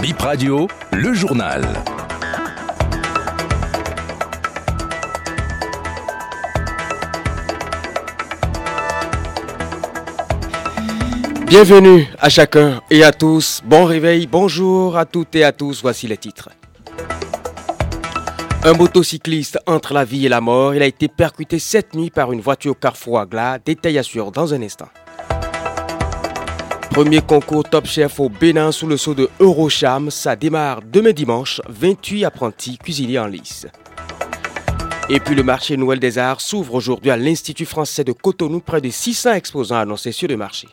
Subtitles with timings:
[0.00, 1.62] Bip Radio, le journal.
[11.46, 13.60] Bienvenue à chacun et à tous.
[13.66, 15.82] Bon réveil, bonjour à toutes et à tous.
[15.82, 16.48] Voici les titres.
[18.64, 20.74] Un motocycliste entre la vie et la mort.
[20.74, 23.58] Il a été percuté cette nuit par une voiture Carrefour Agla.
[23.58, 24.88] Détail assure dans un instant.
[26.90, 30.10] Premier concours Top Chef au Bénin sous le sceau de Eurocham.
[30.10, 31.60] Ça démarre demain dimanche.
[31.68, 33.68] 28 apprentis cuisiniers en lice.
[35.08, 38.60] Et puis le marché Noël des Arts s'ouvre aujourd'hui à l'Institut français de Cotonou.
[38.60, 40.68] Près de 600 exposants annoncés sur le marché.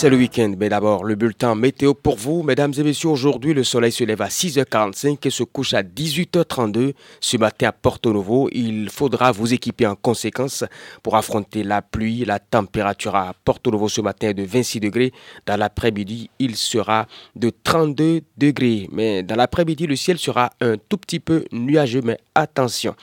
[0.00, 2.42] C'est le week-end, mais d'abord le bulletin météo pour vous.
[2.42, 6.94] Mesdames et messieurs, aujourd'hui le soleil se lève à 6h45 et se couche à 18h32.
[7.20, 10.64] Ce matin à Porto Novo, il faudra vous équiper en conséquence
[11.02, 12.24] pour affronter la pluie.
[12.24, 15.12] La température à Porto Novo ce matin est de 26 degrés.
[15.44, 18.88] Dans l'après-midi, il sera de 32 degrés.
[18.92, 22.94] Mais dans l'après-midi, le ciel sera un tout petit peu nuageux, mais attention.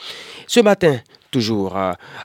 [0.48, 0.98] Ce matin,
[1.32, 1.78] toujours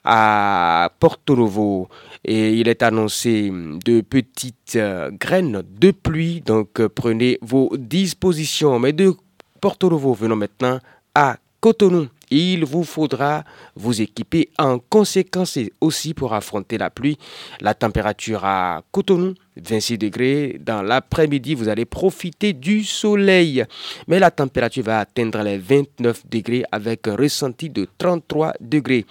[0.04, 1.88] à Porto Novo
[2.24, 3.50] et il est annoncé
[3.84, 6.40] de petites euh, graines de pluie.
[6.40, 8.78] Donc euh, prenez vos dispositions.
[8.78, 9.14] Mais de
[9.60, 10.78] Porto Novo, venons maintenant
[11.14, 12.08] à Cotonou.
[12.34, 13.44] Il vous faudra
[13.76, 17.18] vous équiper en conséquence aussi pour affronter la pluie.
[17.60, 20.58] La température à Cotonou, 26 degrés.
[20.58, 23.66] Dans l'après-midi, vous allez profiter du soleil.
[24.08, 29.04] Mais la température va atteindre les 29 degrés avec un ressenti de 33 degrés.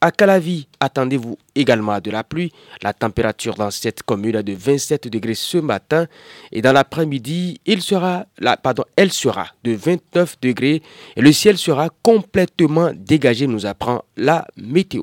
[0.00, 2.52] À Calavi, attendez-vous également de la pluie.
[2.82, 6.06] La température dans cette commune est de 27 degrés ce matin
[6.52, 10.82] et dans l'après-midi, elle sera de 29 degrés
[11.16, 15.02] et le ciel sera complètement dégagé, nous apprend la météo.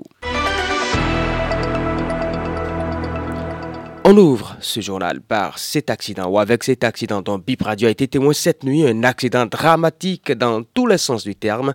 [4.08, 7.92] On ouvre ce journal par cet accident, ou avec cet accident dont Bip Radio a
[7.92, 11.74] été témoin cette nuit, un accident dramatique dans tous les sens du terme.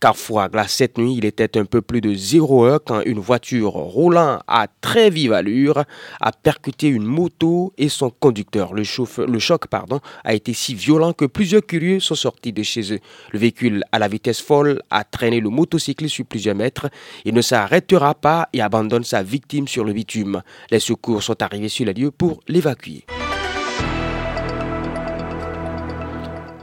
[0.00, 0.16] Car
[0.50, 4.40] glace cette nuit, il était un peu plus de 0 heure quand une voiture roulant
[4.48, 5.84] à très vive allure
[6.20, 8.74] a percuté une moto et son conducteur.
[8.74, 8.82] Le,
[9.28, 13.00] le choc pardon, a été si violent que plusieurs curieux sont sortis de chez eux.
[13.30, 16.88] Le véhicule à la vitesse folle a traîné le motocycliste sur plusieurs mètres.
[17.24, 20.42] Il ne s'arrêtera pas et abandonne sa victime sur le bitume.
[20.72, 23.04] Les secours sont arrivés sur les lieux pour l'évacuer.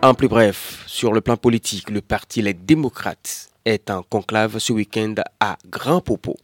[0.01, 4.71] En plus bref, sur le plan politique, le parti Les Démocrates est en conclave ce
[4.71, 6.35] week-end à Grand Popo.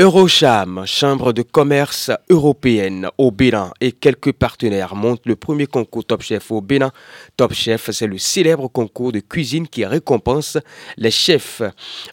[0.00, 6.20] Eurocham, Chambre de commerce européenne au Bénin et quelques partenaires montent le premier concours Top
[6.20, 6.90] Chef au Bénin.
[7.36, 10.58] Top Chef, c'est le célèbre concours de cuisine qui récompense
[10.96, 11.62] les chefs.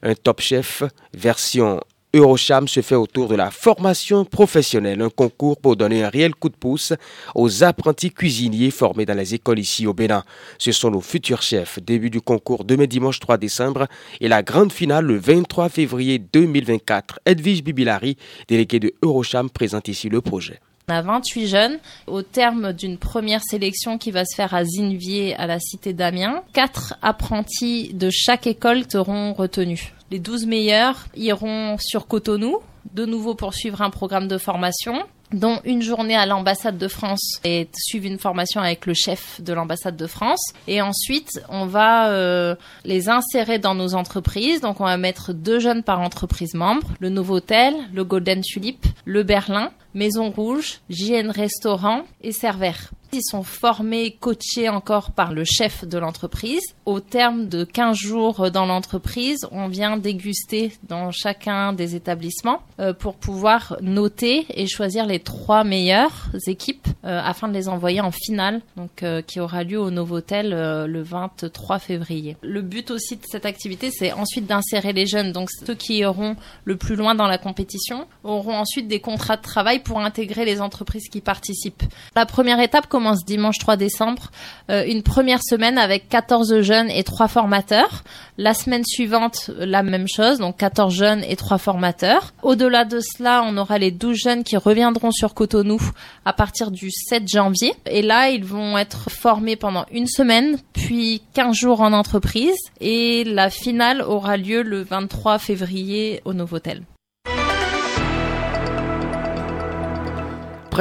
[0.03, 0.83] Un Top Chef
[1.15, 1.81] version
[2.13, 6.49] Eurocham se fait autour de la formation professionnelle, un concours pour donner un réel coup
[6.49, 6.91] de pouce
[7.35, 10.25] aux apprentis cuisiniers formés dans les écoles ici au Bénin.
[10.57, 11.79] Ce sont nos futurs chefs.
[11.79, 13.87] Début du concours demain dimanche 3 décembre
[14.19, 17.21] et la grande finale le 23 février 2024.
[17.25, 18.17] Edwige Bibilari,
[18.49, 20.59] délégué de Eurocham, présente ici le projet.
[20.89, 25.33] On a 28 jeunes au terme d'une première sélection qui va se faire à Zinvier
[25.35, 26.43] à la cité d'Amiens.
[26.51, 29.93] Quatre apprentis de chaque école seront retenus.
[30.11, 32.57] Les 12 meilleurs iront sur Cotonou,
[32.93, 37.69] de nouveau poursuivre un programme de formation dont une journée à l'ambassade de France et
[37.73, 40.51] suivre une formation avec le chef de l'ambassade de France.
[40.67, 44.59] Et ensuite, on va euh, les insérer dans nos entreprises.
[44.59, 49.23] Donc, on va mettre deux jeunes par entreprise membre, le Novotel, le Golden Tulip, le
[49.23, 52.91] Berlin, Maison Rouge, JN Restaurant et Cervère.
[53.13, 56.61] Ils sont formés, coachés encore par le chef de l'entreprise.
[56.85, 62.93] Au terme de 15 jours dans l'entreprise, on vient déguster dans chacun des établissements euh,
[62.93, 68.11] pour pouvoir noter et choisir les trois meilleures équipes euh, afin de les envoyer en
[68.11, 70.51] finale, donc euh, qui aura lieu au Novotel
[70.87, 72.37] le 23 février.
[72.41, 76.37] Le but aussi de cette activité, c'est ensuite d'insérer les jeunes, donc ceux qui iront
[76.63, 80.61] le plus loin dans la compétition auront ensuite des contrats de travail pour intégrer les
[80.61, 81.83] entreprises qui participent.
[82.15, 84.31] La première étape commence dimanche 3 décembre,
[84.69, 88.03] euh, une première semaine avec 14 jeunes et 3 formateurs.
[88.37, 92.33] La semaine suivante, la même chose, donc 14 jeunes et 3 formateurs.
[92.43, 95.79] Au-delà de cela, on aura les 12 jeunes qui reviendront sur Cotonou
[96.25, 97.73] à partir du 7 janvier.
[97.85, 102.57] Et là, ils vont être formés pendant une semaine, puis 15 jours en entreprise.
[102.79, 106.83] Et la finale aura lieu le 23 février au Novotel.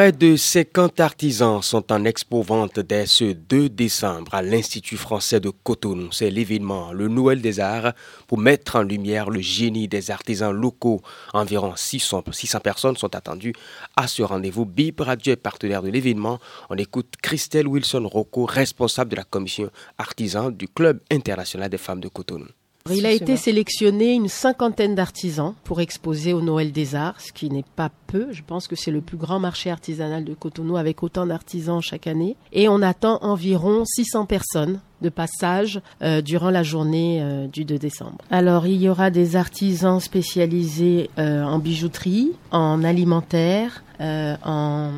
[0.01, 5.51] Près de 50 artisans sont en expo-vente dès ce 2 décembre à l'Institut français de
[5.51, 6.11] Cotonou.
[6.11, 7.93] C'est l'événement, le Noël des Arts,
[8.27, 11.03] pour mettre en lumière le génie des artisans locaux.
[11.35, 13.53] Environ 600, 600 personnes sont attendues
[13.95, 14.65] à ce rendez-vous.
[14.65, 16.39] Bib Radio est partenaire de l'événement.
[16.71, 19.69] On écoute Christelle Wilson-Rocco, responsable de la commission
[19.99, 22.47] artisan du Club international des femmes de Cotonou.
[22.89, 27.51] Il a été sélectionné une cinquantaine d'artisans pour exposer au Noël des Arts, ce qui
[27.51, 28.29] n'est pas peu.
[28.33, 32.07] Je pense que c'est le plus grand marché artisanal de Cotonou avec autant d'artisans chaque
[32.07, 32.37] année.
[32.53, 37.79] Et on attend environ 600 personnes de passage euh, durant la journée euh, du 2
[37.79, 38.19] décembre.
[38.31, 44.91] Alors il y aura des artisans spécialisés euh, en bijouterie, en alimentaire, en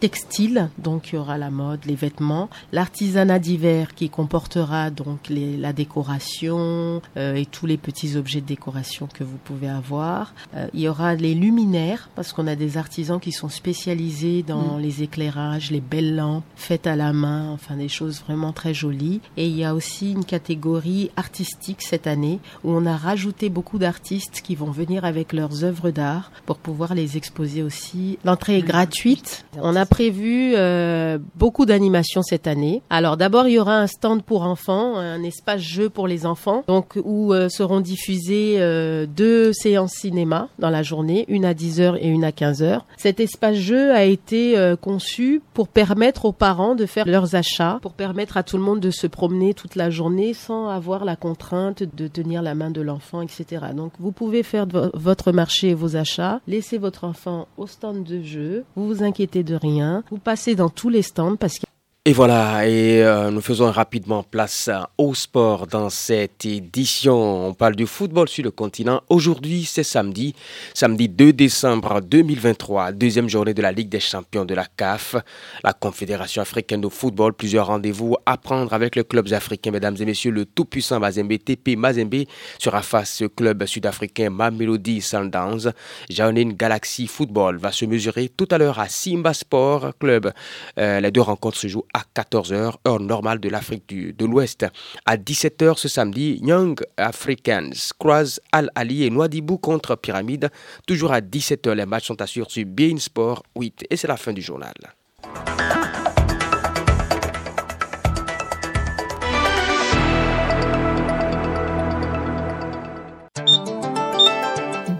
[0.00, 5.56] textile, donc il y aura la mode, les vêtements, l'artisanat d'hiver qui comportera donc les,
[5.56, 10.34] la décoration et tous les petits objets de décoration que vous pouvez avoir.
[10.72, 14.80] il y aura les luminaires parce qu'on a des artisans qui sont spécialisés dans mm.
[14.80, 19.20] les éclairages, les belles lampes faites à la main, enfin des choses vraiment très jolies.
[19.36, 23.78] Et il y a aussi une catégorie artistique cette année où on a rajouté beaucoup
[23.78, 28.18] d'artistes qui vont venir avec leurs œuvres d'art pour pouvoir les exposer aussi.
[28.38, 29.44] Gratuite.
[29.60, 32.82] On a prévu euh, beaucoup d'animations cette année.
[32.88, 36.64] Alors d'abord, il y aura un stand pour enfants, un espace jeu pour les enfants,
[36.66, 41.98] donc où euh, seront diffusées euh, deux séances cinéma dans la journée, une à 10h
[42.00, 42.80] et une à 15h.
[42.96, 47.92] Cet espace jeu a été conçu pour permettre aux parents de faire leurs achats, pour
[47.92, 51.82] permettre à tout le monde de se promener toute la journée sans avoir la contrainte
[51.82, 53.66] de tenir la main de l'enfant, etc.
[53.74, 58.22] Donc vous pouvez faire votre marché et vos achats, laisser votre enfant au stand de
[58.28, 61.68] jeu, vous vous inquiétez de rien, vous passez dans tous les stands parce qu'il
[62.08, 67.48] et voilà, et euh, nous faisons rapidement place au sport dans cette édition.
[67.48, 69.02] On parle du football sur le continent.
[69.10, 70.34] Aujourd'hui, c'est samedi,
[70.72, 75.16] samedi 2 décembre 2023, deuxième journée de la Ligue des champions de la CAF,
[75.62, 77.34] la Confédération africaine de football.
[77.34, 80.30] Plusieurs rendez-vous à prendre avec les clubs africains, mesdames et messieurs.
[80.30, 82.24] Le tout-puissant Mazembe, TP Mazembe,
[82.58, 85.72] sera face au club sud-africain Mamelody Sundowns.
[86.08, 90.32] Jaonin Galaxy Football va se mesurer tout à l'heure à Simba Sport Club.
[90.78, 91.84] Euh, les deux rencontres se jouent
[92.16, 94.66] 14h, heure normale de l'Afrique de l'Ouest.
[95.06, 100.50] À 17h ce samedi, Young Africans croise Al Ali et Noadibou contre Pyramide.
[100.86, 104.32] Toujours à 17h, les matchs sont assurés sur Bein Sport 8 et c'est la fin
[104.32, 104.74] du journal.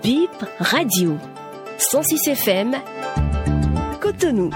[0.02, 1.16] Bip Radio
[1.78, 2.76] 106 FM
[4.00, 4.50] Cotonou.